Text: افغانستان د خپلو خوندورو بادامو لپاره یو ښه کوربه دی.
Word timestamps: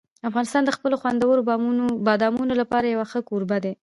افغانستان 0.29 0.63
د 0.65 0.69
خپلو 0.77 0.95
خوندورو 1.01 1.41
بادامو 2.05 2.41
لپاره 2.61 2.85
یو 2.87 3.01
ښه 3.11 3.19
کوربه 3.29 3.57
دی. 3.63 3.73